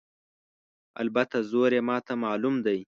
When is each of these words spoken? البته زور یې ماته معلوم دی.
البته 1.01 1.37
زور 1.51 1.71
یې 1.77 1.81
ماته 1.89 2.13
معلوم 2.23 2.55
دی. 2.65 2.79